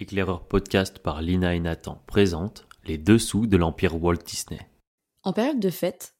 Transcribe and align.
Éclaireur 0.00 0.46
podcast 0.46 1.00
par 1.00 1.22
Lina 1.22 1.56
et 1.56 1.58
Nathan 1.58 2.00
présente 2.06 2.68
les 2.84 2.98
dessous 2.98 3.48
de 3.48 3.56
l'empire 3.56 4.00
Walt 4.00 4.18
Disney. 4.24 4.60
En 5.24 5.32
période 5.32 5.58
de 5.58 5.70
fête, 5.70 6.14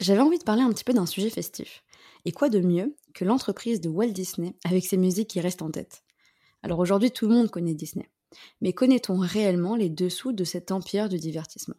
j'avais 0.00 0.22
envie 0.22 0.38
de 0.38 0.44
parler 0.44 0.62
un 0.62 0.70
petit 0.70 0.82
peu 0.82 0.94
d'un 0.94 1.04
sujet 1.04 1.28
festif. 1.28 1.84
Et 2.24 2.32
quoi 2.32 2.48
de 2.48 2.60
mieux 2.60 2.96
que 3.12 3.26
l'entreprise 3.26 3.82
de 3.82 3.90
Walt 3.90 4.12
Disney 4.12 4.56
avec 4.64 4.86
ses 4.86 4.96
musiques 4.96 5.28
qui 5.28 5.42
restent 5.42 5.60
en 5.60 5.70
tête? 5.70 6.04
Alors 6.62 6.78
aujourd'hui, 6.78 7.10
tout 7.10 7.28
le 7.28 7.34
monde 7.34 7.50
connaît 7.50 7.74
Disney. 7.74 8.08
Mais 8.62 8.72
connaît-on 8.72 9.18
réellement 9.18 9.76
les 9.76 9.90
dessous 9.90 10.32
de 10.32 10.44
cet 10.44 10.72
empire 10.72 11.10
du 11.10 11.18
divertissement? 11.18 11.76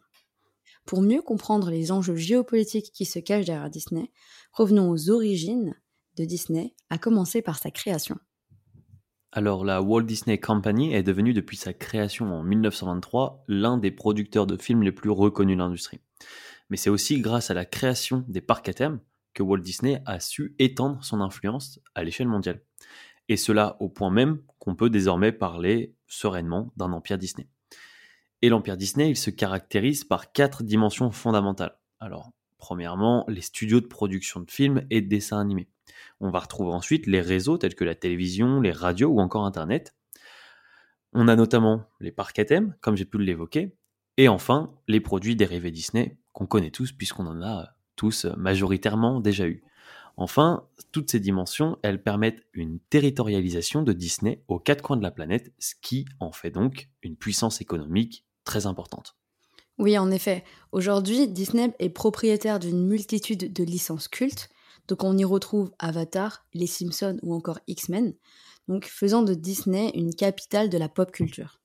Pour 0.86 1.02
mieux 1.02 1.20
comprendre 1.20 1.68
les 1.68 1.90
enjeux 1.90 2.14
géopolitiques 2.14 2.92
qui 2.92 3.06
se 3.06 3.18
cachent 3.18 3.46
derrière 3.46 3.70
Disney, 3.70 4.12
revenons 4.52 4.88
aux 4.88 5.10
origines 5.10 5.74
de 6.16 6.24
Disney, 6.24 6.76
à 6.90 6.98
commencer 6.98 7.42
par 7.42 7.58
sa 7.58 7.72
création. 7.72 8.18
Alors 9.32 9.64
la 9.64 9.80
Walt 9.80 10.02
Disney 10.02 10.38
Company 10.38 10.92
est 10.92 11.04
devenue 11.04 11.32
depuis 11.32 11.56
sa 11.56 11.72
création 11.72 12.34
en 12.34 12.42
1923 12.42 13.44
l'un 13.46 13.78
des 13.78 13.92
producteurs 13.92 14.46
de 14.46 14.60
films 14.60 14.82
les 14.82 14.90
plus 14.90 15.10
reconnus 15.10 15.56
de 15.56 15.62
l'industrie. 15.62 16.00
Mais 16.68 16.76
c'est 16.76 16.90
aussi 16.90 17.20
grâce 17.20 17.48
à 17.48 17.54
la 17.54 17.64
création 17.64 18.24
des 18.26 18.40
parcs 18.40 18.68
à 18.68 18.74
thème 18.74 18.98
que 19.32 19.44
Walt 19.44 19.60
Disney 19.60 20.02
a 20.04 20.18
su 20.18 20.56
étendre 20.58 21.04
son 21.04 21.20
influence 21.20 21.78
à 21.94 22.02
l'échelle 22.02 22.26
mondiale. 22.26 22.60
Et 23.28 23.36
cela 23.36 23.76
au 23.78 23.88
point 23.88 24.10
même 24.10 24.42
qu'on 24.58 24.74
peut 24.74 24.90
désormais 24.90 25.30
parler 25.30 25.94
sereinement 26.08 26.72
d'un 26.76 26.92
empire 26.92 27.16
Disney. 27.16 27.46
Et 28.42 28.48
l'empire 28.48 28.76
Disney, 28.76 29.10
il 29.10 29.16
se 29.16 29.30
caractérise 29.30 30.02
par 30.02 30.32
quatre 30.32 30.64
dimensions 30.64 31.12
fondamentales. 31.12 31.78
Alors, 32.00 32.32
premièrement, 32.58 33.24
les 33.28 33.42
studios 33.42 33.80
de 33.80 33.86
production 33.86 34.40
de 34.40 34.50
films 34.50 34.84
et 34.90 35.00
de 35.00 35.08
dessins 35.08 35.38
animés. 35.38 35.68
On 36.20 36.30
va 36.30 36.40
retrouver 36.40 36.72
ensuite 36.72 37.06
les 37.06 37.20
réseaux 37.20 37.58
tels 37.58 37.74
que 37.74 37.84
la 37.84 37.94
télévision, 37.94 38.60
les 38.60 38.72
radios 38.72 39.10
ou 39.10 39.20
encore 39.20 39.44
Internet. 39.44 39.94
On 41.12 41.28
a 41.28 41.36
notamment 41.36 41.84
les 42.00 42.12
parcs 42.12 42.38
à 42.38 42.44
comme 42.80 42.96
j'ai 42.96 43.04
pu 43.04 43.18
l'évoquer, 43.18 43.76
et 44.16 44.28
enfin 44.28 44.74
les 44.86 45.00
produits 45.00 45.36
dérivés 45.36 45.70
Disney 45.70 46.18
qu'on 46.32 46.46
connaît 46.46 46.70
tous 46.70 46.92
puisqu'on 46.92 47.26
en 47.26 47.42
a 47.42 47.74
tous 47.96 48.26
majoritairement 48.36 49.20
déjà 49.20 49.46
eu. 49.46 49.62
Enfin, 50.16 50.66
toutes 50.92 51.10
ces 51.10 51.20
dimensions, 51.20 51.78
elles 51.82 52.02
permettent 52.02 52.42
une 52.52 52.78
territorialisation 52.78 53.82
de 53.82 53.92
Disney 53.92 54.42
aux 54.48 54.58
quatre 54.58 54.82
coins 54.82 54.96
de 54.96 55.02
la 55.02 55.10
planète, 55.10 55.52
ce 55.58 55.74
qui 55.80 56.04
en 56.18 56.32
fait 56.32 56.50
donc 56.50 56.90
une 57.02 57.16
puissance 57.16 57.60
économique 57.60 58.26
très 58.44 58.66
importante. 58.66 59.16
Oui, 59.78 59.96
en 59.96 60.10
effet. 60.10 60.44
Aujourd'hui, 60.72 61.26
Disney 61.26 61.72
est 61.78 61.88
propriétaire 61.88 62.58
d'une 62.58 62.86
multitude 62.86 63.50
de 63.50 63.64
licences 63.64 64.08
cultes, 64.08 64.50
donc 64.90 65.04
on 65.04 65.16
y 65.16 65.24
retrouve 65.24 65.70
Avatar, 65.78 66.44
Les 66.52 66.66
Simpsons 66.66 67.18
ou 67.22 67.32
encore 67.32 67.60
X-Men, 67.68 68.12
donc 68.66 68.86
faisant 68.86 69.22
de 69.22 69.34
Disney 69.34 69.92
une 69.94 70.12
capitale 70.12 70.68
de 70.68 70.76
la 70.78 70.88
pop 70.88 71.12
culture. 71.12 71.60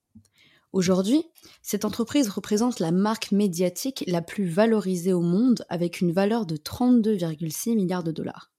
Aujourd'hui, 0.74 1.24
cette 1.64 1.86
entreprise 1.86 2.30
représente 2.30 2.80
la 2.80 2.92
marque 2.92 3.32
médiatique 3.32 4.04
la 4.06 4.22
plus 4.22 4.46
valorisée 4.46 5.12
au 5.12 5.22
monde 5.22 5.66
avec 5.70 6.02
une 6.02 6.12
valeur 6.12 6.46
de 6.46 6.56
32,6 6.56 7.76
milliards 7.76 8.04
de 8.04 8.12
dollars. 8.12 8.52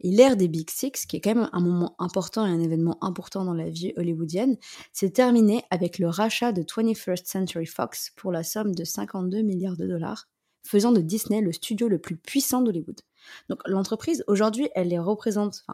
Et 0.00 0.10
l'ère 0.10 0.38
des 0.38 0.48
Big 0.48 0.70
Six, 0.70 1.04
qui 1.06 1.16
est 1.16 1.20
quand 1.20 1.34
même 1.34 1.50
un 1.52 1.60
moment 1.60 1.94
important 1.98 2.46
et 2.46 2.50
un 2.50 2.60
événement 2.60 2.96
important 3.04 3.44
dans 3.44 3.52
la 3.52 3.68
vie 3.68 3.92
hollywoodienne, 3.96 4.56
s'est 4.94 5.10
terminée 5.10 5.64
avec 5.70 5.98
le 5.98 6.08
rachat 6.08 6.52
de 6.52 6.62
21st 6.62 7.26
Century 7.26 7.66
Fox 7.66 8.12
pour 8.16 8.32
la 8.32 8.42
somme 8.42 8.74
de 8.74 8.84
52 8.84 9.42
milliards 9.42 9.76
de 9.76 9.86
dollars, 9.86 10.28
faisant 10.62 10.92
de 10.92 11.02
Disney 11.02 11.42
le 11.42 11.52
studio 11.52 11.88
le 11.88 11.98
plus 11.98 12.16
puissant 12.16 12.62
d'Hollywood. 12.62 13.02
Donc 13.48 13.60
l'entreprise, 13.66 14.24
aujourd'hui, 14.26 14.68
elle, 14.74 14.98
représente, 14.98 15.64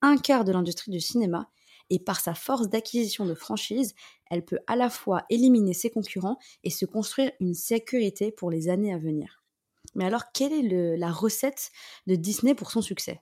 un 0.00 0.16
quart 0.16 0.44
de 0.44 0.52
l'industrie 0.52 0.90
du 0.90 1.00
cinéma 1.00 1.48
et 1.90 1.98
par 1.98 2.20
sa 2.20 2.34
force 2.34 2.68
d'acquisition 2.68 3.26
de 3.26 3.34
franchises, 3.34 3.94
elle 4.30 4.44
peut 4.44 4.60
à 4.66 4.76
la 4.76 4.88
fois 4.88 5.24
éliminer 5.28 5.74
ses 5.74 5.90
concurrents 5.90 6.38
et 6.64 6.70
se 6.70 6.86
construire 6.86 7.32
une 7.40 7.54
sécurité 7.54 8.32
pour 8.32 8.50
les 8.50 8.68
années 8.68 8.94
à 8.94 8.98
venir. 8.98 9.42
Mais 9.94 10.06
alors, 10.06 10.32
quelle 10.32 10.52
est 10.52 10.96
la 10.96 11.10
recette 11.10 11.70
de 12.06 12.14
Disney 12.14 12.54
pour 12.54 12.70
son 12.70 12.80
succès? 12.80 13.20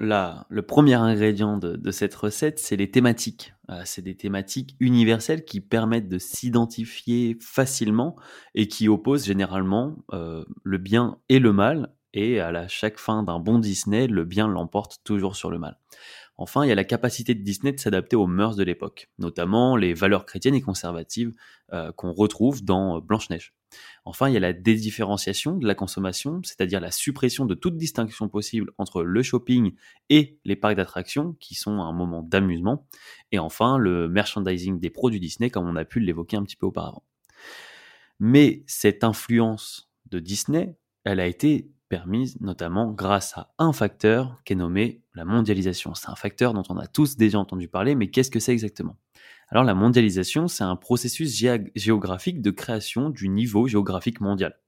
Le 0.00 0.60
premier 0.62 0.94
ingrédient 0.94 1.58
de, 1.58 1.90
cette 1.90 2.14
recette, 2.14 2.58
c'est 2.58 2.76
les 2.76 2.90
thématiques. 2.90 3.54
Euh, 3.70 3.82
c'est 3.84 4.02
des 4.02 4.16
thématiques 4.16 4.74
universelles 4.80 5.44
qui 5.44 5.60
permettent 5.60 6.08
de 6.08 6.18
s'identifier 6.18 7.36
facilement 7.40 8.16
et 8.54 8.66
qui 8.66 8.88
opposent 8.88 9.26
généralement 9.26 9.96
euh, 10.12 10.44
le 10.64 10.78
bien 10.78 11.18
et 11.28 11.38
le 11.38 11.52
mal. 11.52 11.92
Et 12.12 12.40
à 12.40 12.50
la, 12.50 12.66
chaque 12.66 12.98
fin 12.98 13.22
d'un 13.22 13.38
bon 13.38 13.58
Disney, 13.58 14.08
le 14.08 14.24
bien 14.24 14.48
l'emporte 14.48 15.00
toujours 15.04 15.36
sur 15.36 15.50
le 15.50 15.58
mal. 15.58 15.78
Enfin, 16.40 16.64
il 16.64 16.70
y 16.70 16.72
a 16.72 16.74
la 16.74 16.84
capacité 16.84 17.34
de 17.34 17.42
Disney 17.42 17.70
de 17.70 17.78
s'adapter 17.78 18.16
aux 18.16 18.26
mœurs 18.26 18.56
de 18.56 18.62
l'époque, 18.62 19.10
notamment 19.18 19.76
les 19.76 19.92
valeurs 19.92 20.24
chrétiennes 20.24 20.54
et 20.54 20.62
conservatives 20.62 21.34
euh, 21.74 21.92
qu'on 21.92 22.14
retrouve 22.14 22.64
dans 22.64 22.96
euh, 22.96 23.00
Blanche-Neige. 23.02 23.52
Enfin, 24.06 24.26
il 24.28 24.32
y 24.32 24.38
a 24.38 24.40
la 24.40 24.54
dédifférenciation 24.54 25.58
de 25.58 25.66
la 25.66 25.74
consommation, 25.74 26.40
c'est-à-dire 26.42 26.80
la 26.80 26.92
suppression 26.92 27.44
de 27.44 27.54
toute 27.54 27.76
distinction 27.76 28.30
possible 28.30 28.72
entre 28.78 29.02
le 29.02 29.22
shopping 29.22 29.74
et 30.08 30.38
les 30.46 30.56
parcs 30.56 30.76
d'attractions, 30.76 31.36
qui 31.40 31.54
sont 31.54 31.82
un 31.82 31.92
moment 31.92 32.22
d'amusement. 32.22 32.86
Et 33.32 33.38
enfin, 33.38 33.76
le 33.76 34.08
merchandising 34.08 34.80
des 34.80 34.88
produits 34.88 35.20
Disney, 35.20 35.50
comme 35.50 35.68
on 35.68 35.76
a 35.76 35.84
pu 35.84 36.00
l'évoquer 36.00 36.38
un 36.38 36.44
petit 36.44 36.56
peu 36.56 36.64
auparavant. 36.64 37.04
Mais 38.18 38.64
cette 38.66 39.04
influence 39.04 39.90
de 40.06 40.18
Disney, 40.18 40.74
elle 41.04 41.20
a 41.20 41.26
été 41.26 41.70
permise 41.90 42.40
notamment 42.40 42.90
grâce 42.92 43.36
à 43.36 43.52
un 43.58 43.74
facteur 43.74 44.40
qui 44.46 44.54
est 44.54 44.56
nommé 44.56 44.99
la 45.14 45.24
mondialisation. 45.24 45.94
C'est 45.94 46.08
un 46.08 46.14
facteur 46.14 46.54
dont 46.54 46.62
on 46.68 46.78
a 46.78 46.86
tous 46.86 47.16
déjà 47.16 47.38
entendu 47.38 47.68
parler, 47.68 47.94
mais 47.94 48.10
qu'est-ce 48.10 48.30
que 48.30 48.40
c'est 48.40 48.52
exactement? 48.52 48.96
Alors 49.48 49.64
la 49.64 49.74
mondialisation, 49.74 50.46
c'est 50.48 50.64
un 50.64 50.76
processus 50.76 51.44
géographique 51.74 52.40
de 52.40 52.50
création 52.50 53.10
du 53.10 53.28
niveau 53.28 53.66
géographique 53.66 54.20
mondial. 54.20 54.58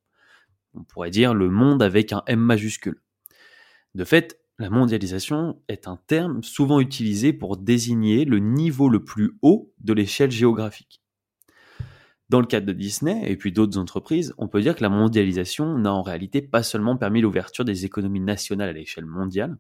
On 0.74 0.84
pourrait 0.84 1.10
dire 1.10 1.34
le 1.34 1.50
monde 1.50 1.82
avec 1.82 2.12
un 2.12 2.22
M 2.26 2.40
majuscule. 2.40 3.00
De 3.94 4.04
fait, 4.04 4.40
la 4.58 4.70
mondialisation 4.70 5.60
est 5.68 5.86
un 5.86 5.98
terme 6.06 6.42
souvent 6.42 6.80
utilisé 6.80 7.32
pour 7.32 7.56
désigner 7.56 8.24
le 8.24 8.38
niveau 8.38 8.88
le 8.88 9.04
plus 9.04 9.36
haut 9.42 9.72
de 9.80 9.92
l'échelle 9.92 10.30
géographique. 10.30 11.02
Dans 12.28 12.40
le 12.40 12.46
cadre 12.46 12.66
de 12.66 12.72
Disney 12.72 13.30
et 13.30 13.36
puis 13.36 13.52
d'autres 13.52 13.78
entreprises, 13.78 14.32
on 14.38 14.48
peut 14.48 14.62
dire 14.62 14.74
que 14.74 14.82
la 14.82 14.88
mondialisation 14.88 15.78
n'a 15.78 15.92
en 15.92 16.02
réalité 16.02 16.40
pas 16.40 16.62
seulement 16.62 16.96
permis 16.96 17.20
l'ouverture 17.20 17.64
des 17.64 17.84
économies 17.84 18.20
nationales 18.20 18.70
à 18.70 18.72
l'échelle 18.72 19.04
mondiale, 19.04 19.58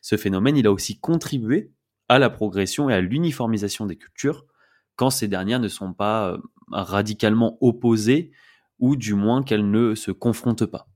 ce 0.00 0.16
phénomène 0.16 0.56
il 0.56 0.66
a 0.66 0.72
aussi 0.72 0.98
contribué 0.98 1.72
à 2.08 2.18
la 2.18 2.30
progression 2.30 2.88
et 2.88 2.94
à 2.94 3.00
l'uniformisation 3.00 3.86
des 3.86 3.96
cultures 3.96 4.46
quand 4.96 5.10
ces 5.10 5.28
dernières 5.28 5.60
ne 5.60 5.68
sont 5.68 5.92
pas 5.92 6.32
euh, 6.32 6.38
radicalement 6.70 7.58
opposées 7.60 8.32
ou 8.78 8.96
du 8.96 9.14
moins 9.14 9.42
qu'elles 9.42 9.70
ne 9.70 9.94
se 9.94 10.10
confrontent 10.10 10.66
pas. 10.66 10.88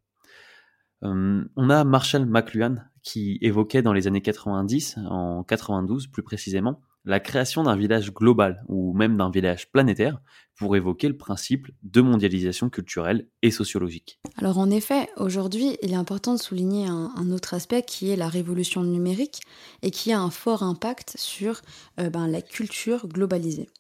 Euh, 1.05 1.45
on 1.57 1.71
a 1.71 1.85
Marshall 1.85 2.27
McLuhan 2.27 2.77
qui 3.03 3.39
évoquait 3.41 3.83
dans 3.83 3.93
les 3.93 4.07
années 4.07 4.23
90, 4.23 4.99
en 5.09 5.43
92 5.43 6.07
plus 6.07 6.23
précisément, 6.23 6.81
la 7.05 7.21
création 7.21 7.65
d'un 7.65 7.77
village 7.77 8.13
global 8.13 8.65
ou 8.69 8.93
même 8.93 9.17
d'un 9.17 9.31
village 9.31 9.71
planétaire 9.71 10.21
pour 10.57 10.77
évoquer 10.77 11.09
le 11.09 11.17
principe 11.17 11.69
de 11.83 12.01
mondialisation 12.01 12.71
culturelle 12.71 13.29
et 13.43 13.51
sociologique. 13.51 14.21
Alors 14.37 14.59
en 14.59 14.71
effet, 14.71 15.09
aujourd'hui, 15.17 15.77
il 15.83 15.93
est 15.93 15.97
important 15.97 16.35
de 16.35 16.41
souligner 16.41 16.87
un, 16.87 17.31
autre 17.33 17.55
aspect 17.55 17.83
qui 17.83 18.11
est 18.11 18.17
la 18.17 18.29
révolution 18.29 18.83
numérique 18.83 19.41
et 19.83 19.91
qui 19.91 20.13
a 20.13 20.21
un 20.21 20.31
fort 20.31 20.63
impact 20.63 21.15
sur 21.17 21.63
euh, 21.99 22.11
ben, 22.11 22.29
la 22.29 22.43
culture 22.43 23.09
globalisée. 23.09 23.71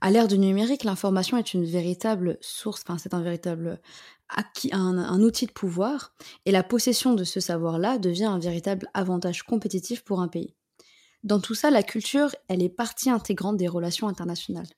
À 0.00 0.10
l'ère 0.10 0.28
du 0.28 0.38
numérique, 0.38 0.84
l'information 0.84 1.38
est 1.38 1.54
une 1.54 1.64
véritable 1.64 2.36
source, 2.40 2.84
c'est 2.98 3.14
un 3.14 3.22
véritable 3.22 3.80
acquis, 4.28 4.70
un 4.72 5.20
outil 5.20 5.46
de 5.46 5.52
pouvoir, 5.52 6.12
et 6.44 6.50
la 6.50 6.62
possession 6.62 7.14
de 7.14 7.24
ce 7.24 7.40
savoir-là 7.40 7.98
devient 7.98 8.24
un 8.24 8.38
véritable 8.38 8.88
avantage 8.92 9.42
compétitif 9.42 10.02
pour 10.02 10.20
un 10.20 10.28
pays. 10.28 10.54
Dans 11.24 11.40
tout 11.40 11.54
ça, 11.54 11.70
la 11.70 11.82
culture, 11.82 12.34
elle 12.48 12.62
est 12.62 12.68
partie 12.68 13.08
intégrante 13.08 13.56
des 13.56 13.66
relations 13.66 14.08
internationales. 14.08 14.68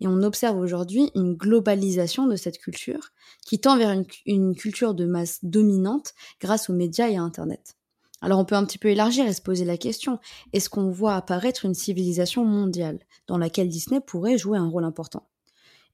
Et 0.00 0.08
on 0.08 0.22
observe 0.22 0.58
aujourd'hui 0.58 1.10
une 1.14 1.34
globalisation 1.34 2.26
de 2.26 2.36
cette 2.36 2.58
culture 2.58 3.10
qui 3.44 3.60
tend 3.60 3.76
vers 3.76 3.94
une, 4.26 4.56
culture 4.56 4.94
de 4.94 5.04
masse 5.04 5.40
dominante 5.42 6.14
grâce 6.40 6.70
aux 6.70 6.72
médias 6.72 7.10
et 7.10 7.18
à 7.18 7.22
Internet. 7.22 7.76
Alors 8.22 8.38
on 8.38 8.46
peut 8.46 8.54
un 8.54 8.64
petit 8.64 8.78
peu 8.78 8.88
élargir 8.88 9.26
et 9.26 9.32
se 9.32 9.42
poser 9.42 9.64
la 9.64 9.76
question, 9.76 10.18
est-ce 10.52 10.68
qu'on 10.68 10.90
voit 10.90 11.16
apparaître 11.16 11.64
une 11.64 11.74
civilisation 11.74 12.44
mondiale 12.44 12.98
dans 13.26 13.38
laquelle 13.38 13.68
Disney 13.68 14.00
pourrait 14.00 14.38
jouer 14.38 14.58
un 14.58 14.68
rôle 14.68 14.84
important? 14.84 15.28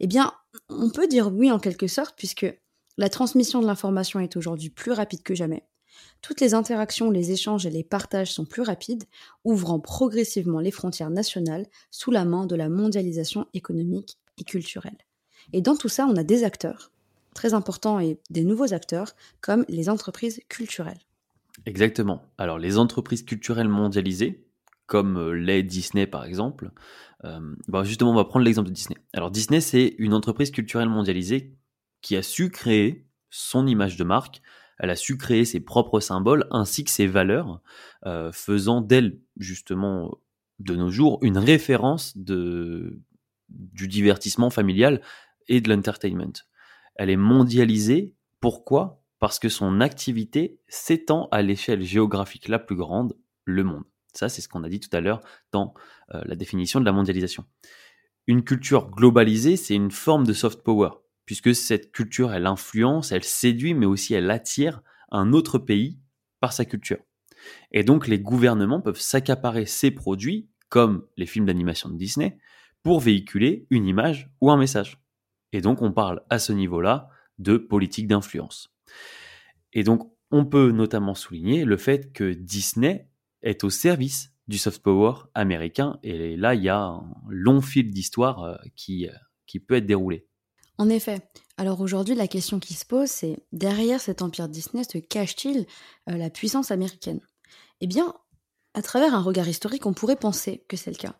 Eh 0.00 0.06
bien, 0.06 0.32
on 0.68 0.90
peut 0.90 1.06
dire 1.06 1.32
oui 1.32 1.50
en 1.50 1.58
quelque 1.58 1.86
sorte 1.86 2.16
puisque 2.16 2.46
la 2.96 3.08
transmission 3.08 3.60
de 3.60 3.66
l'information 3.66 4.20
est 4.20 4.36
aujourd'hui 4.36 4.70
plus 4.70 4.92
rapide 4.92 5.22
que 5.22 5.34
jamais. 5.34 5.66
Toutes 6.22 6.40
les 6.40 6.54
interactions, 6.54 7.10
les 7.10 7.30
échanges 7.30 7.66
et 7.66 7.70
les 7.70 7.84
partages 7.84 8.32
sont 8.32 8.44
plus 8.44 8.62
rapides, 8.62 9.04
ouvrant 9.44 9.78
progressivement 9.78 10.60
les 10.60 10.70
frontières 10.70 11.10
nationales 11.10 11.66
sous 11.90 12.10
la 12.10 12.24
main 12.24 12.46
de 12.46 12.56
la 12.56 12.68
mondialisation 12.68 13.46
économique 13.54 14.18
et 14.38 14.44
culturelle. 14.44 14.98
Et 15.52 15.60
dans 15.60 15.76
tout 15.76 15.88
ça, 15.88 16.06
on 16.06 16.16
a 16.16 16.24
des 16.24 16.44
acteurs 16.44 16.90
très 17.34 17.54
importants 17.54 18.00
et 18.00 18.18
des 18.30 18.44
nouveaux 18.44 18.72
acteurs 18.72 19.14
comme 19.40 19.64
les 19.68 19.88
entreprises 19.88 20.40
culturelles. 20.48 21.00
Exactement. 21.64 22.22
Alors 22.38 22.58
les 22.58 22.78
entreprises 22.78 23.24
culturelles 23.24 23.68
mondialisées, 23.68 24.46
comme 24.86 25.32
les 25.32 25.62
Disney 25.62 26.06
par 26.06 26.24
exemple. 26.24 26.70
bah 27.22 27.84
justement, 27.84 28.12
on 28.12 28.16
va 28.16 28.24
prendre 28.24 28.44
l'exemple 28.44 28.68
de 28.68 28.74
Disney. 28.74 28.98
Alors 29.12 29.30
Disney, 29.30 29.60
c'est 29.60 29.94
une 29.98 30.14
entreprise 30.14 30.50
culturelle 30.50 30.88
mondialisée 30.88 31.56
qui 32.00 32.16
a 32.16 32.22
su 32.22 32.50
créer 32.50 33.06
son 33.30 33.66
image 33.66 33.96
de 33.96 34.04
marque, 34.04 34.42
elle 34.78 34.90
a 34.90 34.96
su 34.96 35.16
créer 35.16 35.44
ses 35.44 35.60
propres 35.60 36.00
symboles 36.00 36.46
ainsi 36.50 36.84
que 36.84 36.90
ses 36.90 37.06
valeurs, 37.06 37.60
faisant 38.32 38.80
d'elle 38.80 39.18
justement 39.36 40.18
de 40.58 40.74
nos 40.74 40.90
jours 40.90 41.18
une 41.22 41.38
référence 41.38 42.16
de, 42.16 43.00
du 43.48 43.88
divertissement 43.88 44.50
familial 44.50 45.00
et 45.48 45.60
de 45.60 45.68
l'entertainment. 45.68 46.32
Elle 46.96 47.10
est 47.10 47.16
mondialisée. 47.16 48.14
Pourquoi? 48.40 49.02
Parce 49.18 49.38
que 49.38 49.48
son 49.48 49.80
activité 49.80 50.60
s'étend 50.68 51.28
à 51.30 51.42
l'échelle 51.42 51.82
géographique 51.82 52.48
la 52.48 52.58
plus 52.58 52.76
grande, 52.76 53.16
le 53.44 53.64
monde. 53.64 53.84
Ça, 54.12 54.28
c'est 54.28 54.40
ce 54.40 54.48
qu'on 54.48 54.64
a 54.64 54.68
dit 54.68 54.80
tout 54.80 54.94
à 54.94 55.00
l'heure 55.00 55.20
dans 55.52 55.74
euh, 56.14 56.22
la 56.24 56.36
définition 56.36 56.80
de 56.80 56.84
la 56.84 56.92
mondialisation. 56.92 57.44
Une 58.26 58.44
culture 58.44 58.90
globalisée, 58.90 59.56
c'est 59.56 59.74
une 59.74 59.90
forme 59.90 60.26
de 60.26 60.32
soft 60.32 60.62
power, 60.62 60.90
puisque 61.26 61.54
cette 61.54 61.92
culture, 61.92 62.32
elle 62.32 62.46
influence, 62.46 63.12
elle 63.12 63.24
séduit, 63.24 63.74
mais 63.74 63.86
aussi 63.86 64.14
elle 64.14 64.30
attire 64.30 64.82
un 65.10 65.32
autre 65.32 65.58
pays 65.58 65.98
par 66.40 66.52
sa 66.52 66.64
culture. 66.64 66.98
Et 67.72 67.84
donc 67.84 68.08
les 68.08 68.18
gouvernements 68.18 68.80
peuvent 68.80 69.00
s'accaparer 69.00 69.66
ces 69.66 69.90
produits, 69.90 70.48
comme 70.68 71.06
les 71.16 71.26
films 71.26 71.46
d'animation 71.46 71.90
de 71.90 71.96
Disney, 71.96 72.38
pour 72.82 73.00
véhiculer 73.00 73.66
une 73.70 73.86
image 73.86 74.30
ou 74.40 74.50
un 74.50 74.56
message. 74.56 74.98
Et 75.52 75.60
donc 75.60 75.82
on 75.82 75.92
parle 75.92 76.22
à 76.30 76.38
ce 76.38 76.52
niveau-là 76.52 77.10
de 77.38 77.56
politique 77.56 78.08
d'influence. 78.08 78.72
Et 79.72 79.82
donc 79.84 80.10
on 80.30 80.44
peut 80.44 80.70
notamment 80.70 81.14
souligner 81.14 81.64
le 81.64 81.76
fait 81.76 82.12
que 82.12 82.32
Disney 82.32 83.08
est 83.42 83.64
au 83.64 83.70
service 83.70 84.32
du 84.48 84.58
soft 84.58 84.82
power 84.82 85.14
américain. 85.34 85.98
Et 86.02 86.36
là, 86.36 86.54
il 86.54 86.62
y 86.62 86.68
a 86.68 86.78
un 86.78 87.04
long 87.28 87.60
fil 87.60 87.90
d'histoire 87.90 88.42
euh, 88.44 88.56
qui, 88.74 89.08
euh, 89.08 89.12
qui 89.46 89.60
peut 89.60 89.76
être 89.76 89.86
déroulé. 89.86 90.26
En 90.78 90.88
effet. 90.90 91.20
Alors 91.56 91.80
aujourd'hui, 91.80 92.14
la 92.14 92.28
question 92.28 92.60
qui 92.60 92.74
se 92.74 92.84
pose, 92.84 93.08
c'est 93.08 93.38
derrière 93.52 94.00
cet 94.00 94.20
empire 94.20 94.48
Disney 94.48 94.84
se 94.84 94.98
cache-t-il 94.98 95.66
euh, 96.10 96.16
la 96.16 96.28
puissance 96.28 96.70
américaine? 96.70 97.20
Eh 97.80 97.86
bien, 97.86 98.14
à 98.74 98.82
travers 98.82 99.14
un 99.14 99.22
regard 99.22 99.48
historique, 99.48 99.86
on 99.86 99.94
pourrait 99.94 100.16
penser 100.16 100.64
que 100.68 100.76
c'est 100.76 100.90
le 100.90 100.96
cas. 100.96 101.14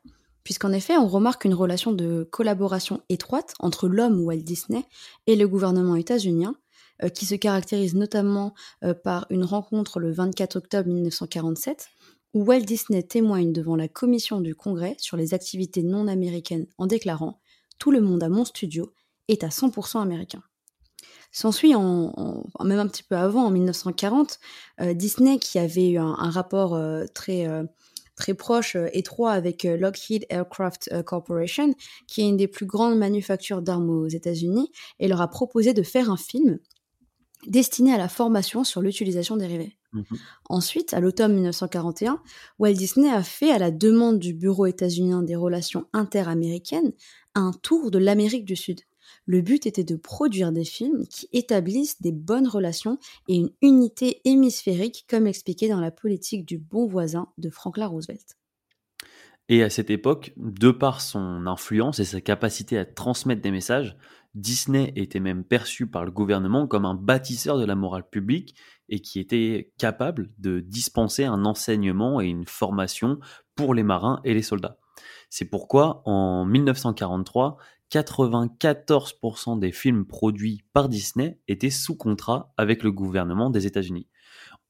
Puisqu'en 0.45 0.73
effet, 0.73 0.99
on 0.99 1.09
remarque 1.09 1.47
une 1.47 1.55
relation 1.55 1.93
de 1.93 2.29
collaboration 2.31 3.03
étroite 3.09 3.55
entre 3.59 3.89
l'homme 3.89 4.21
Walt 4.21 4.37
Disney 4.37 4.85
et 5.27 5.37
le 5.37 5.49
gouvernement 5.49 5.97
états-unien, 5.97 6.55
euh, 7.03 7.09
qui 7.09 7.25
se 7.25 7.35
caractérise 7.35 7.95
notamment 7.95 8.55
euh, 8.85 8.93
par 8.93 9.27
une 9.31 9.45
rencontre 9.45 10.01
le 10.01 10.13
24 10.13 10.57
octobre 10.57 10.89
1947, 10.89 11.89
où 12.35 12.45
Walt 12.45 12.61
Disney 12.61 13.03
témoigne 13.03 13.53
devant 13.53 13.75
la 13.75 13.89
commission 13.89 14.43
du 14.43 14.55
Congrès 14.55 14.97
sur 14.99 15.17
les 15.17 15.33
activités 15.33 15.83
non 15.83 16.09
américaines 16.09 16.67
en 16.77 16.87
déclarant 16.87 17.41
Tout 17.79 17.91
le 17.91 18.03
monde 18.03 18.23
à 18.23 18.29
mon 18.29 18.45
studio 18.45 18.93
est 19.29 19.45
à 19.45 19.49
100% 19.49 20.01
américain. 20.01 20.43
S'ensuit, 21.33 21.75
en, 21.75 22.45
même 22.65 22.79
un 22.79 22.89
petit 22.89 23.03
peu 23.03 23.17
avant, 23.17 23.45
en 23.45 23.51
1940, 23.51 24.39
euh, 24.81 24.95
Disney, 24.95 25.39
qui 25.39 25.59
avait 25.59 25.91
eu 25.91 25.99
un, 25.99 26.31
rapport 26.31 26.75
euh, 26.75 27.05
très, 27.13 27.47
euh, 27.47 27.65
très 28.15 28.33
proche, 28.33 28.77
étroit 28.93 29.33
avec 29.33 29.65
Lockheed 29.65 30.25
Aircraft 30.31 31.03
Corporation, 31.03 31.75
qui 32.07 32.23
est 32.23 32.29
une 32.29 32.37
des 32.37 32.49
plus 32.49 32.65
grandes 32.65 32.97
manufactures 32.97 33.61
d'armes 33.61 33.91
aux 33.91 34.09
États-Unis, 34.09 34.71
et 34.99 35.09
leur 35.09 35.21
a 35.21 35.29
proposé 35.29 35.75
de 35.75 35.83
faire 35.83 36.11
un 36.11 36.17
film 36.17 36.59
destiné 37.47 37.93
à 37.93 37.99
la 37.99 38.09
formation 38.09 38.65
sur 38.65 38.81
l'utilisation 38.81 39.37
dérivée. 39.37 39.77
Mmh 39.93 40.03
Ensuite, 40.49 40.95
à 40.95 41.01
l'automne 41.01 41.35
1941, 41.35 42.23
Walt 42.59 42.73
Disney 42.73 43.11
a 43.11 43.23
fait, 43.23 43.51
à 43.51 43.59
la 43.59 43.71
demande 43.71 44.19
du 44.19 44.33
Bureau 44.33 44.67
états-unien 44.67 45.23
des 45.23 45.37
relations 45.37 45.87
interaméricaines, 45.93 46.93
un 47.35 47.53
tour 47.53 47.91
de 47.91 47.99
l'Amérique 47.99 48.45
du 48.45 48.57
Sud. 48.57 48.81
Le 49.27 49.41
but 49.41 49.67
était 49.67 49.85
de 49.85 49.97
produire 49.97 50.53
des 50.53 50.65
films 50.65 51.05
qui 51.09 51.29
établissent 51.33 52.01
des 52.01 52.13
bonnes 52.13 52.47
relations 52.47 52.99
et 53.29 53.37
une 53.37 53.51
unité 53.61 54.21
hémisphérique, 54.25 55.05
comme 55.11 55.27
expliqué 55.27 55.69
dans 55.69 55.81
la 55.81 55.91
politique 55.91 56.47
du 56.47 56.59
bon 56.59 56.87
voisin 56.87 57.29
de 57.37 57.51
Franklin 57.51 57.89
Roosevelt. 57.89 58.37
Et 59.49 59.63
à 59.63 59.71
cette 59.71 59.91
époque, 59.91 60.33
de 60.37 60.71
par 60.71 61.01
son 61.01 61.47
influence 61.47 61.99
et 61.99 62.05
sa 62.05 62.21
capacité 62.21 62.79
à 62.79 62.85
transmettre 62.85 63.43
des 63.43 63.53
messages, 63.53 63.97
Disney 64.35 64.93
était 64.97 65.21
même 65.21 65.45
perçu 65.45 65.87
par 65.87 66.05
le 66.05 66.11
gouvernement 66.11 66.67
comme 66.67 66.85
un 66.85 66.95
bâtisseur 66.95 67.59
de 67.59 67.65
la 67.65 67.75
morale 67.75 68.09
publique 68.09 68.55
et 68.89 69.01
qui 69.01 69.19
était 69.19 69.73
capable 69.79 70.31
de 70.39 70.61
dispenser 70.61 71.25
un 71.25 71.45
enseignement 71.45 72.21
et 72.21 72.27
une 72.27 72.47
formation 72.47 73.19
pour 73.55 73.73
les 73.73 73.83
marins 73.83 74.21
et 74.25 74.35
les 74.35 74.43
soldats. 74.43 74.79
C'est 75.31 75.47
pourquoi, 75.47 76.03
en 76.05 76.45
1943, 76.45 77.57
94% 77.93 79.59
des 79.59 79.73
films 79.73 80.07
produits 80.07 80.65
par 80.73 80.89
Disney 80.89 81.39
étaient 81.49 81.71
sous 81.71 81.97
contrat 81.97 82.53
avec 82.57 82.83
le 82.83 82.93
gouvernement 82.93 83.51
des 83.51 83.67
États-Unis. 83.67 84.09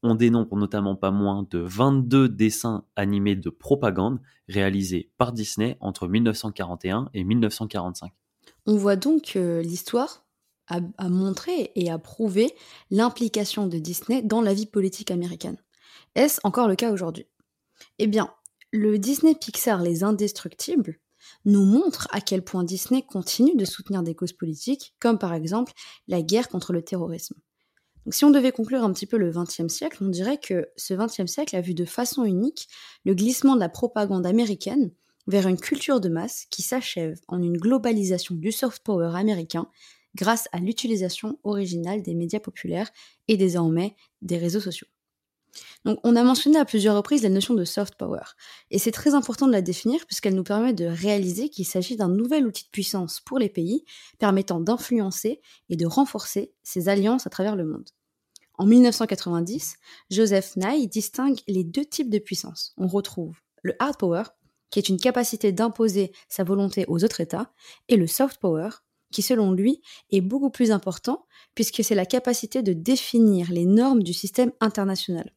On 0.03 0.15
dénombre 0.15 0.57
notamment 0.57 0.95
pas 0.95 1.11
moins 1.11 1.47
de 1.51 1.59
22 1.59 2.29
dessins 2.29 2.85
animés 2.95 3.35
de 3.35 3.51
propagande 3.51 4.21
réalisés 4.49 5.11
par 5.17 5.33
Disney 5.33 5.77
entre 5.81 6.07
1941 6.07 7.09
et 7.15 7.25
1945. 7.25 8.13
On 8.67 8.77
voit 8.77 8.97
donc 8.97 9.33
que 9.33 9.61
l'histoire 9.65 10.27
a, 10.69 10.81
a, 10.99 11.09
montré 11.09 11.73
et 11.75 11.91
a 11.91 11.99
prouvé 11.99 12.53
l'implication 12.91 13.67
de 13.67 13.79
Disney 13.79 14.23
dans 14.23 14.43
la 14.43 14.53
vie 14.53 14.67
politique 14.67 15.11
américaine. 15.11 15.57
Est-ce 16.15 16.41
encore 16.45 16.69
le 16.69 16.77
cas 16.77 16.93
aujourd'hui? 16.93 17.27
Eh 17.99 18.07
bien, 18.07 18.31
le 18.73 18.99
Disney 18.99 19.35
Pixar 19.35 19.81
Les 19.81 20.05
Indestructibles 20.05 20.99
nous 21.45 21.65
montre 21.65 22.09
à 22.11 22.21
quel 22.21 22.43
point 22.43 22.65
Disney 22.65 23.03
continue 23.03 23.57
de 23.57 23.65
soutenir 23.65 24.03
des 24.03 24.15
causes 24.15 24.33
politiques, 24.33 24.95
comme 25.01 25.19
par 25.19 25.35
exemple 25.35 25.73
la 26.09 26.23
guerre 26.23 26.49
contre 26.49 26.73
le 26.73 26.83
terrorisme. 26.83 27.37
Donc, 28.05 28.15
si 28.15 28.25
on 28.25 28.31
devait 28.31 28.53
conclure 28.53 28.85
un 28.85 28.93
petit 28.93 29.07
peu 29.07 29.17
le 29.17 29.31
XXe 29.31 29.67
siècle, 29.67 29.99
on 30.01 30.09
dirait 30.09 30.39
que 30.39 30.69
ce 30.77 30.95
XXe 30.95 31.27
siècle 31.27 31.57
a 31.57 31.61
vu 31.61 31.75
de 31.75 31.85
façon 31.85 32.25
unique 32.25 32.69
le 33.05 33.15
glissement 33.15 33.57
de 33.57 33.61
la 33.61 33.69
propagande 33.69 34.27
américaine 34.27 34.93
vers 35.27 35.49
une 35.49 35.59
culture 35.59 36.01
de 36.01 36.09
masse 36.09 36.47
qui 36.51 36.63
s'achève 36.63 37.19
en 37.27 37.43
une 37.43 37.59
globalisation 37.59 38.37
du 38.37 38.53
soft 38.53 38.85
power 38.85 39.13
américain 39.17 39.69
grâce 40.15 40.49
à 40.53 40.59
l'utilisation 40.59 41.39
originale 41.43 42.03
des 42.03 42.15
médias 42.15 42.41
populaires 42.41 42.91
et 43.27 43.37
désormais 43.37 43.97
des 44.23 44.39
réseaux 44.39 44.61
sociaux. 44.61 44.87
Donc, 45.85 45.99
on 46.05 46.17
a 46.17 46.23
mentionné 46.23 46.59
à 46.59 46.65
plusieurs 46.65 46.97
reprises 46.97 47.23
la 47.23 47.29
notion 47.29 47.55
de 47.55 47.65
soft 47.65 47.95
power. 47.95 48.23
Et 48.71 48.79
c'est 48.79 48.93
très 48.93 49.15
important 49.15 49.47
de 49.47 49.53
la 49.53 49.63
définir 49.63 50.05
puisqu'elle 50.07 50.35
nous 50.35 50.45
permet 50.45 50.73
de 50.73 50.87
réaliser 50.87 51.49
qu'il 51.49 51.67
s'agit 51.67 51.97
d'un 51.97 52.09
nouvel 52.09 52.47
outil 52.47 52.65
de 52.65 52.71
puissance 52.71 53.21
pour 53.21 53.39
les 53.39 53.49
pays 53.49 53.85
permettant 54.19 54.61
d'influencer 54.61 55.41
et 55.69 55.77
de 55.77 55.87
renforcer 55.87 56.53
ces 56.63 56.89
alliances 56.89 57.27
à 57.27 57.31
travers 57.31 57.57
le 57.57 57.65
monde. 57.65 57.89
En 58.59 58.67
1990, 58.67 59.77
Joseph 60.11 60.57
Nye 60.57 60.89
distingue 60.89 61.41
les 61.47 61.65
deux 61.65 61.85
types 61.85 62.11
de 62.11 62.19
puissance. 62.19 62.73
On 62.79 62.87
retrouve 62.87 63.37
le 63.63 63.75
hard 63.79 63.99
power, 63.99 64.23
qui 64.71 64.79
est 64.79 64.89
une 64.89 64.99
capacité 64.99 65.53
d'imposer 65.53 66.13
sa 66.29 66.45
volonté 66.45 66.85
aux 66.89 67.05
autres 67.05 67.21
États, 67.21 67.53
et 67.89 67.97
le 67.97 68.07
soft 68.07 68.39
power, 68.41 68.71
qui 69.13 69.23
selon 69.23 69.53
lui 69.53 69.83
est 70.11 70.21
beaucoup 70.21 70.51
plus 70.51 70.71
important 70.71 71.27
puisque 71.55 71.83
c'est 71.85 71.95
la 71.95 72.07
capacité 72.07 72.63
de 72.63 72.73
définir 72.73 73.51
les 73.51 73.65
normes 73.65 74.03
du 74.03 74.13
système 74.13 74.53
international. 74.61 75.33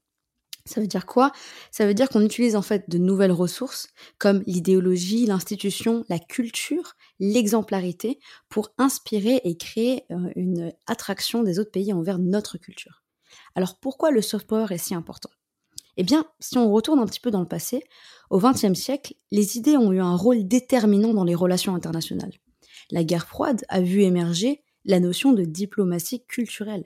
Ça 0.70 0.80
veut 0.80 0.88
dire 0.88 1.08
quoi? 1.08 1.32
Ça 1.72 1.88
veut 1.88 1.96
dire 1.96 2.10
qu'on 2.10 2.22
utilise 2.22 2.56
en 2.56 2.62
fait 2.62 2.88
de 2.90 3.00
nouvelles 3.00 3.32
ressources 3.32 3.88
comme 4.20 4.44
l'idéologie, 4.46 5.26
l'institution, 5.26 6.06
la 6.10 6.20
culture, 6.20 6.96
l'exemplarité 7.20 8.20
pour 8.50 8.70
inspirer 8.78 9.42
et 9.44 9.58
créer 9.58 10.04
euh, 10.12 10.30
une 10.36 10.72
attraction 10.86 11.42
des 11.42 11.58
autres 11.58 11.72
pays 11.72 11.92
envers 11.92 12.20
notre 12.20 12.60
culture. 12.60 13.04
Alors 13.56 13.80
pourquoi 13.80 14.12
le 14.12 14.22
soft 14.22 14.46
power 14.46 14.68
est 14.70 14.78
si 14.78 14.94
important? 14.94 15.32
Eh 15.98 16.04
bien, 16.04 16.26
si 16.40 16.58
on 16.60 16.72
retourne 16.72 17.00
un 17.00 17.08
petit 17.08 17.20
peu 17.20 17.32
dans 17.32 17.42
le 17.42 17.48
passé, 17.48 17.84
au 18.30 18.40
XXe 18.40 18.74
siècle, 18.74 19.16
les 19.32 19.58
idées 19.58 19.76
ont 19.76 19.92
eu 19.92 20.00
un 20.00 20.16
rôle 20.16 20.48
déterminant 20.48 21.16
dans 21.16 21.24
les 21.24 21.36
relations 21.36 21.74
internationales. 21.74 22.34
La 22.92 23.04
guerre 23.04 23.28
froide 23.28 23.66
a 23.70 23.82
vu 23.82 24.04
émerger 24.04 24.64
la 24.86 25.00
notion 25.00 25.34
de 25.34 25.46
diplomatie 25.46 26.24
culturelle 26.28 26.84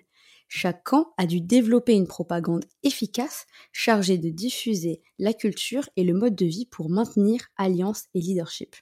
chaque 0.48 0.84
camp 0.84 1.14
a 1.18 1.26
dû 1.26 1.42
développer 1.42 1.94
une 1.94 2.08
propagande 2.08 2.66
efficace 2.84 3.46
chargée 3.72 4.18
de 4.18 4.30
diffuser 4.30 5.02
la 5.20 5.34
culture 5.34 5.90
et 5.96 6.04
le 6.04 6.14
mode 6.14 6.36
de 6.36 6.46
vie 6.46 6.66
pour 6.66 6.90
maintenir 6.90 7.42
alliance 7.58 8.06
et 8.14 8.20
leadership. 8.20 8.76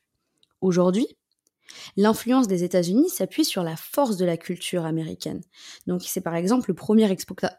Aujourd'hui, 0.60 1.08
L'influence 1.98 2.48
des 2.48 2.63
États-Unis 2.63 3.10
s'appuie 3.10 3.46
sur 3.46 3.63
la 3.63 3.75
force 3.75 4.18
de 4.18 4.25
la 4.25 4.38
culture 4.38 4.86
américaine. 4.86 5.41
Donc, 5.88 6.01
c'est 6.06 6.22
par 6.22 6.36
exemple 6.36 6.70
le 6.70 6.75
premier 6.75 7.10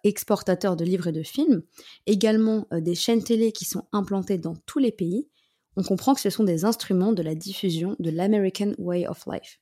exportateur 0.05 0.77
de 0.77 0.85
livres 0.85 1.09
et 1.09 1.13
de 1.13 1.23
films, 1.23 1.63
également 2.07 2.67
euh, 2.73 2.81
des 2.81 2.95
chaînes 2.95 3.25
télé 3.25 3.53
qui 3.53 3.65
sont 3.65 3.87
implantées 3.93 4.39
dans 4.39 4.57
tous 4.67 4.79
les 4.79 4.93
pays. 4.93 5.29
On 5.77 5.83
comprend 5.83 6.15
que 6.15 6.21
ce 6.21 6.31
sont 6.31 6.45
des 6.45 6.65
instruments 6.65 7.13
de 7.13 7.23
la 7.23 7.35
diffusion 7.35 7.97
de 7.99 8.11
l'American 8.11 8.75
Way 8.79 9.07
of 9.07 9.25
Life. 9.27 9.62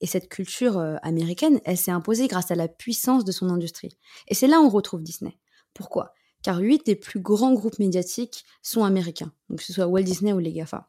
Et 0.00 0.06
cette 0.06 0.28
culture 0.28 0.78
euh, 0.78 0.96
américaine, 1.02 1.60
elle 1.64 1.76
s'est 1.76 1.90
imposée 1.90 2.28
grâce 2.28 2.50
à 2.50 2.54
la 2.54 2.68
puissance 2.68 3.24
de 3.24 3.32
son 3.32 3.48
industrie. 3.50 3.96
Et 4.28 4.34
c'est 4.34 4.46
là 4.46 4.60
où 4.60 4.64
on 4.64 4.70
retrouve 4.70 5.02
Disney. 5.02 5.38
Pourquoi? 5.74 6.14
Car 6.42 6.58
huit 6.58 6.86
des 6.86 6.96
plus 6.96 7.20
grands 7.20 7.52
groupes 7.52 7.78
médiatiques 7.78 8.44
sont 8.62 8.84
américains, 8.84 9.32
donc 9.48 9.58
que 9.58 9.64
ce 9.64 9.72
soit 9.72 9.86
Walt 9.86 10.02
Disney 10.02 10.32
ou 10.32 10.38
les 10.38 10.52
GAFA. 10.52 10.88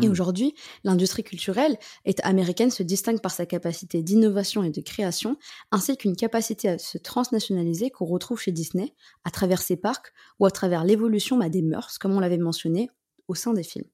Et 0.00 0.08
Hmm. 0.08 0.10
aujourd'hui, 0.10 0.54
l'industrie 0.82 1.22
culturelle 1.22 1.78
est 2.04 2.20
américaine 2.24 2.70
se 2.70 2.82
distingue 2.82 3.20
par 3.20 3.30
sa 3.30 3.46
capacité 3.46 4.02
d'innovation 4.02 4.64
et 4.64 4.70
de 4.70 4.80
création, 4.80 5.38
ainsi 5.70 5.96
qu'une 5.96 6.16
capacité 6.16 6.68
à 6.68 6.78
se 6.78 6.98
transnationaliser 6.98 7.90
qu'on 7.90 8.04
retrouve 8.06 8.40
chez 8.40 8.52
Disney 8.52 8.94
à 9.24 9.30
travers 9.30 9.62
ses 9.62 9.76
parcs 9.76 10.12
ou 10.40 10.46
à 10.46 10.50
travers 10.50 10.84
l'évolution 10.84 11.38
bah, 11.38 11.48
des 11.48 11.62
mœurs, 11.62 11.98
comme 11.98 12.12
on 12.12 12.20
l'avait 12.20 12.36
mentionné, 12.36 12.90
au 13.28 13.34
sein 13.34 13.52
des 13.52 13.62
films. 13.62 13.86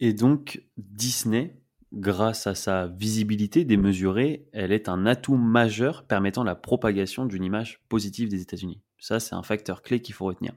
Et 0.00 0.12
donc, 0.12 0.62
Disney, 0.76 1.61
grâce 1.92 2.46
à 2.46 2.54
sa 2.54 2.86
visibilité 2.86 3.64
démesurée, 3.64 4.46
elle 4.52 4.72
est 4.72 4.88
un 4.88 5.06
atout 5.06 5.36
majeur 5.36 6.04
permettant 6.04 6.44
la 6.44 6.54
propagation 6.54 7.26
d'une 7.26 7.44
image 7.44 7.80
positive 7.88 8.28
des 8.28 8.40
États-Unis. 8.40 8.80
Ça, 8.98 9.20
c'est 9.20 9.34
un 9.34 9.42
facteur 9.42 9.82
clé 9.82 10.00
qu'il 10.00 10.14
faut 10.14 10.24
retenir. 10.24 10.52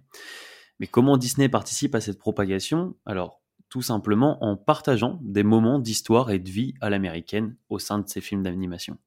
Mais 0.79 0.87
comment 0.87 1.17
Disney 1.17 1.49
participe 1.49 1.95
à 1.95 2.01
cette 2.01 2.19
propagation? 2.19 2.95
Alors, 3.05 3.41
tout 3.69 3.81
simplement 3.81 4.43
en 4.43 4.55
partageant 4.55 5.19
des 5.23 5.43
moments 5.43 5.79
d'histoire 5.79 6.31
et 6.31 6.39
de 6.39 6.49
vie 6.49 6.73
à 6.81 6.89
l'américaine 6.89 7.55
au 7.69 7.79
sein 7.79 7.99
de 7.99 8.07
ses 8.07 8.21
films 8.21 8.43
d'animation. 8.43 8.97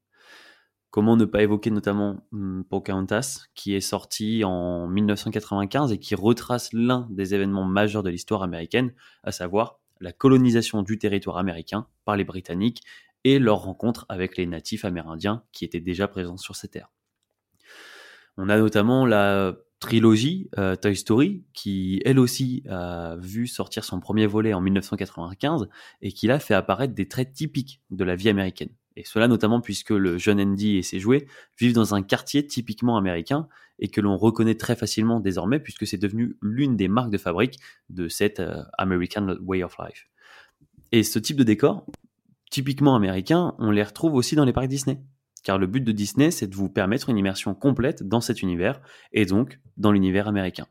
Comment 0.91 1.15
ne 1.15 1.25
pas 1.25 1.43
évoquer 1.43 1.69
notamment 1.69 2.17
hmm, 2.31 2.63
Pocahontas, 2.63 3.45
qui 3.53 3.75
est 3.75 3.81
sorti 3.81 4.43
en 4.43 4.87
1995 4.87 5.91
et 5.91 5.99
qui 5.99 6.15
retrace 6.15 6.73
l'un 6.73 7.07
des 7.11 7.35
événements 7.35 7.63
majeurs 7.63 8.01
de 8.01 8.09
l'histoire 8.09 8.41
américaine, 8.41 8.93
à 9.23 9.31
savoir 9.31 9.79
la 9.99 10.11
colonisation 10.11 10.81
du 10.81 10.97
territoire 10.97 11.37
américain 11.37 11.87
par 12.05 12.15
les 12.15 12.23
Britanniques 12.23 12.83
et 13.23 13.39
leur 13.39 13.59
rencontre 13.59 14.05
avec 14.09 14.37
les 14.37 14.45
natifs 14.45 14.85
amérindiens 14.85 15.43
qui 15.51 15.65
étaient 15.65 15.79
déjà 15.79 16.07
présents 16.07 16.37
sur 16.37 16.55
ces 16.55 16.69
terres. 16.69 16.91
On 18.37 18.47
a 18.49 18.57
notamment 18.57 19.05
la 19.05 19.55
trilogie 19.79 20.49
euh, 20.57 20.75
Toy 20.75 20.95
Story 20.95 21.43
qui 21.53 22.01
elle 22.05 22.19
aussi 22.19 22.63
a 22.69 23.15
vu 23.17 23.47
sortir 23.47 23.83
son 23.83 23.99
premier 23.99 24.27
volet 24.27 24.53
en 24.53 24.61
1995 24.61 25.67
et 26.01 26.11
qui 26.11 26.27
l'a 26.27 26.39
fait 26.39 26.53
apparaître 26.53 26.93
des 26.93 27.07
traits 27.07 27.33
typiques 27.33 27.81
de 27.89 28.03
la 28.03 28.15
vie 28.15 28.29
américaine. 28.29 28.69
Et 28.99 29.03
cela 29.05 29.29
notamment 29.29 29.61
puisque 29.61 29.91
le 29.91 30.17
jeune 30.17 30.41
Andy 30.41 30.75
et 30.75 30.81
ses 30.81 30.99
jouets 30.99 31.25
vivent 31.57 31.71
dans 31.71 31.95
un 31.95 32.03
quartier 32.03 32.45
typiquement 32.45 32.97
américain 32.97 33.47
et 33.79 33.87
que 33.87 34.01
l'on 34.01 34.17
reconnaît 34.17 34.55
très 34.55 34.75
facilement 34.75 35.21
désormais 35.21 35.61
puisque 35.61 35.87
c'est 35.87 35.97
devenu 35.97 36.35
l'une 36.41 36.75
des 36.75 36.89
marques 36.89 37.09
de 37.09 37.17
fabrique 37.17 37.59
de 37.87 38.09
cette 38.09 38.41
euh, 38.41 38.61
American 38.77 39.37
Way 39.41 39.63
of 39.63 39.77
Life. 39.79 40.09
Et 40.91 41.03
ce 41.03 41.17
type 41.17 41.37
de 41.37 41.43
décor, 41.43 41.85
typiquement 42.51 42.93
américain, 42.93 43.55
on 43.57 43.71
les 43.71 43.83
retrouve 43.83 44.15
aussi 44.15 44.35
dans 44.35 44.43
les 44.43 44.51
parcs 44.51 44.67
Disney. 44.67 44.99
Car 45.45 45.57
le 45.57 45.67
but 45.67 45.81
de 45.81 45.93
Disney, 45.93 46.29
c'est 46.29 46.47
de 46.47 46.55
vous 46.55 46.67
permettre 46.67 47.07
une 47.07 47.17
immersion 47.17 47.55
complète 47.55 48.03
dans 48.03 48.19
cet 48.19 48.41
univers 48.41 48.81
et 49.13 49.25
donc 49.25 49.61
dans 49.77 49.93
l'univers 49.93 50.27
américain. 50.27 50.67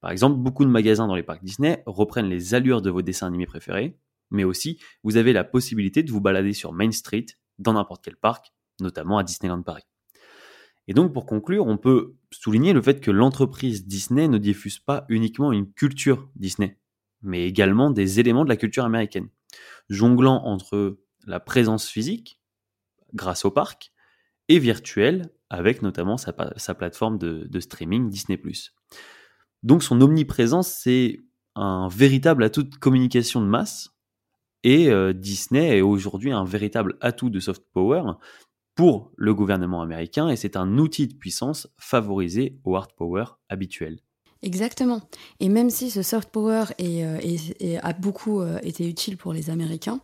Par 0.00 0.12
exemple, 0.12 0.36
beaucoup 0.36 0.64
de 0.64 0.70
magasins 0.70 1.08
dans 1.08 1.16
les 1.16 1.24
parcs 1.24 1.42
Disney 1.42 1.82
reprennent 1.86 2.28
les 2.28 2.54
allures 2.54 2.82
de 2.82 2.90
vos 2.90 3.02
dessins 3.02 3.26
animés 3.26 3.46
préférés, 3.46 3.98
mais 4.30 4.44
aussi 4.44 4.78
vous 5.02 5.16
avez 5.16 5.32
la 5.32 5.42
possibilité 5.42 6.04
de 6.04 6.12
vous 6.12 6.20
balader 6.20 6.52
sur 6.52 6.72
Main 6.72 6.92
Street 6.92 7.26
dans 7.58 7.74
n'importe 7.74 8.04
quel 8.04 8.16
parc, 8.16 8.52
notamment 8.80 9.18
à 9.18 9.24
Disneyland 9.24 9.62
Paris. 9.62 9.84
Et 10.86 10.94
donc 10.94 11.12
pour 11.12 11.26
conclure, 11.26 11.66
on 11.66 11.78
peut 11.78 12.14
souligner 12.30 12.72
le 12.72 12.82
fait 12.82 13.00
que 13.00 13.10
l'entreprise 13.10 13.86
Disney 13.86 14.28
ne 14.28 14.38
diffuse 14.38 14.78
pas 14.78 15.06
uniquement 15.08 15.52
une 15.52 15.72
culture 15.72 16.28
Disney, 16.36 16.78
mais 17.22 17.46
également 17.46 17.90
des 17.90 18.20
éléments 18.20 18.44
de 18.44 18.50
la 18.50 18.56
culture 18.56 18.84
américaine, 18.84 19.28
jonglant 19.88 20.42
entre 20.44 20.98
la 21.26 21.40
présence 21.40 21.88
physique, 21.88 22.40
grâce 23.14 23.44
au 23.44 23.50
parc, 23.50 23.92
et 24.48 24.58
virtuelle, 24.58 25.30
avec 25.48 25.82
notamment 25.82 26.18
sa, 26.18 26.32
plateforme 26.74 27.18
de, 27.18 27.60
streaming 27.60 28.10
Disney⁇ 28.10 28.36
Donc 29.62 29.82
son 29.82 30.00
omniprésence, 30.00 30.68
c'est 30.68 31.20
un 31.54 31.88
véritable 31.88 32.44
atout 32.44 32.64
de 32.64 32.74
communication 32.74 33.40
de 33.40 33.46
masse, 33.46 33.93
et 34.64 34.90
euh, 34.90 35.12
Disney 35.12 35.78
est 35.78 35.82
aujourd'hui 35.82 36.32
un 36.32 36.44
véritable 36.44 36.96
atout 37.00 37.30
de 37.30 37.38
soft 37.38 37.62
power 37.72 38.02
pour 38.74 39.12
le 39.16 39.34
gouvernement 39.34 39.82
américain, 39.82 40.28
et 40.28 40.36
c'est 40.36 40.56
un 40.56 40.78
outil 40.78 41.06
de 41.06 41.14
puissance 41.14 41.68
favorisé 41.78 42.58
au 42.64 42.74
hard 42.74 42.90
power 42.96 43.24
habituel. 43.48 44.00
Exactement. 44.42 45.00
Et 45.40 45.48
même 45.48 45.70
si 45.70 45.90
ce 45.90 46.02
soft 46.02 46.30
power 46.30 46.64
est, 46.78 47.04
euh, 47.04 47.18
est, 47.22 47.62
est, 47.62 47.78
a 47.78 47.92
beaucoup 47.92 48.40
euh, 48.40 48.58
été 48.62 48.88
utile 48.88 49.16
pour 49.16 49.32
les 49.32 49.48
Américains, 49.48 50.00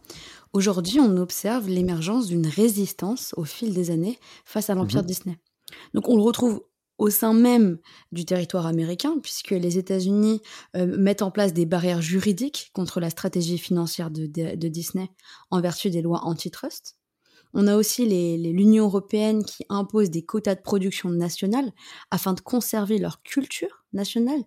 aujourd'hui 0.52 1.00
on 1.00 1.16
observe 1.16 1.68
l'émergence 1.68 2.28
d'une 2.28 2.46
résistance 2.46 3.34
au 3.36 3.44
fil 3.44 3.74
des 3.74 3.90
années 3.90 4.18
face 4.44 4.70
à 4.70 4.74
l'empire 4.74 5.02
mmh. 5.02 5.06
Disney. 5.06 5.38
Donc 5.94 6.08
on 6.08 6.16
le 6.16 6.22
retrouve 6.22 6.62
au 7.00 7.08
sein 7.08 7.32
même 7.32 7.78
du 8.12 8.26
territoire 8.26 8.66
américain, 8.66 9.18
puisque 9.22 9.52
les 9.52 9.78
États-Unis 9.78 10.42
euh, 10.76 10.98
mettent 10.98 11.22
en 11.22 11.30
place 11.30 11.54
des 11.54 11.64
barrières 11.64 12.02
juridiques 12.02 12.70
contre 12.74 13.00
la 13.00 13.08
stratégie 13.08 13.56
financière 13.56 14.10
de, 14.10 14.26
Disney 14.68 15.08
en 15.50 15.62
vertu 15.62 15.88
des 15.88 16.02
lois 16.02 16.20
antitrust. 16.24 16.98
On 17.54 17.66
a 17.66 17.76
aussi 17.76 18.06
l'Union 18.36 18.84
européenne 18.84 19.44
qui 19.44 19.64
impose 19.70 20.10
des 20.10 20.22
quotas 20.22 20.54
de 20.54 20.60
production 20.60 21.08
nationale 21.08 21.72
afin 22.10 22.34
de 22.34 22.40
conserver 22.40 22.98
leur 22.98 23.22
culture 23.22 23.84
nationale. 23.94 24.42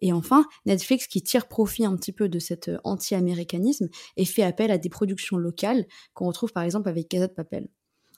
Et 0.00 0.12
enfin, 0.12 0.46
Netflix 0.64 1.08
qui 1.08 1.22
tire 1.22 1.48
profit 1.48 1.84
un 1.84 1.96
petit 1.96 2.12
peu 2.12 2.28
de 2.28 2.38
cet 2.38 2.70
anti-américanisme 2.84 3.88
et 4.16 4.24
fait 4.24 4.44
appel 4.44 4.70
à 4.70 4.78
des 4.78 4.88
productions 4.88 5.36
locales 5.36 5.84
qu'on 6.14 6.28
retrouve 6.28 6.52
par 6.52 6.62
exemple 6.62 6.88
avec 6.88 7.08
Casa 7.08 7.26
de 7.26 7.34
Papel. 7.34 7.68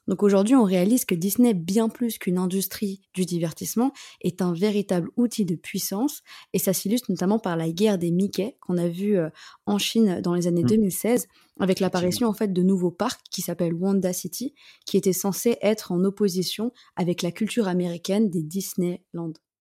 Donc 0.09 0.23
aujourd'hui, 0.23 0.55
on 0.55 0.65
réalise 0.65 1.05
que 1.05 1.15
Disney, 1.15 1.55
bien 1.55 1.89
plus 1.89 2.19
qu'une 2.19 2.39
industrie 2.39 3.03
du 3.15 3.25
divertissement, 3.25 3.93
est 4.23 4.43
un 4.43 4.53
véritable 4.53 5.11
outil 5.17 5.45
de 5.45 5.55
puissance 5.55 6.23
et 6.53 6.59
ça 6.59 6.73
s'illustre 6.73 7.11
notamment 7.11 7.39
par 7.39 7.57
la 7.57 7.71
guerre 7.71 7.99
des 7.99 8.11
Mickey 8.11 8.57
qu'on 8.61 8.79
a 8.79 8.89
vu 8.89 9.19
en 9.67 9.79
Chine 9.79 10.21
dans 10.23 10.35
les 10.35 10.47
années 10.47 10.65
mmh. 10.65 10.69
2016 10.69 11.29
avec 11.61 11.81
l'apparition 11.81 12.29
en 12.29 12.33
fait 12.33 12.53
de 12.53 12.63
nouveaux 12.63 12.91
parcs 12.91 13.21
qui 13.31 13.43
s'appellent 13.43 13.75
Wanda 13.75 14.13
City 14.13 14.55
qui 14.87 14.97
étaient 14.97 15.13
censés 15.13 15.57
être 15.61 15.93
en 15.93 16.03
opposition 16.05 16.73
avec 16.97 17.23
la 17.23 17.31
culture 17.31 17.69
américaine 17.69 18.31
des 18.31 18.43
Disneyland. 18.43 19.35